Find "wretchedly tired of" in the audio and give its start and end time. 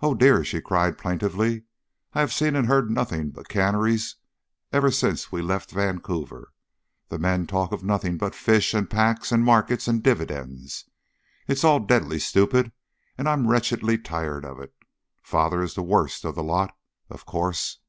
13.48-14.60